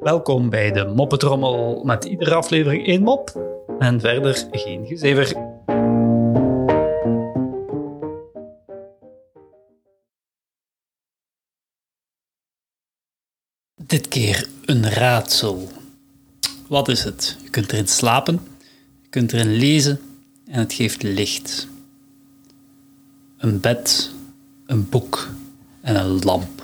Welkom 0.00 0.50
bij 0.50 0.72
de 0.72 0.92
Moppetrommel 0.94 1.84
met 1.84 2.04
iedere 2.04 2.34
aflevering 2.34 2.86
één 2.86 3.02
mop 3.02 3.40
en 3.78 4.00
verder 4.00 4.46
geen 4.50 4.86
gezever. 4.86 5.26
Dit 13.74 14.08
keer 14.08 14.48
een 14.64 14.90
raadsel. 14.90 15.68
Wat 16.68 16.88
is 16.88 17.04
het? 17.04 17.36
Je 17.42 17.50
kunt 17.50 17.72
erin 17.72 17.88
slapen, 17.88 18.40
je 19.02 19.08
kunt 19.08 19.32
erin 19.32 19.52
lezen 19.52 20.00
en 20.46 20.58
het 20.58 20.72
geeft 20.72 21.02
licht. 21.02 21.68
Een 23.38 23.60
bed, 23.60 24.12
een 24.66 24.88
boek 24.88 25.28
en 25.80 25.96
een 25.96 26.18
lamp. 26.18 26.63